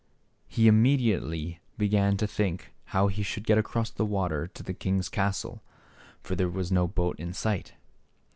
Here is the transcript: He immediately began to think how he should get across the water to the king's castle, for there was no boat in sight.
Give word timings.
He 0.47 0.67
immediately 0.67 1.59
began 1.77 2.17
to 2.17 2.25
think 2.25 2.73
how 2.85 3.05
he 3.05 3.21
should 3.21 3.43
get 3.45 3.59
across 3.59 3.91
the 3.91 4.03
water 4.03 4.47
to 4.47 4.63
the 4.63 4.73
king's 4.73 5.09
castle, 5.09 5.61
for 6.23 6.33
there 6.33 6.49
was 6.49 6.71
no 6.71 6.87
boat 6.87 7.19
in 7.19 7.33
sight. 7.33 7.75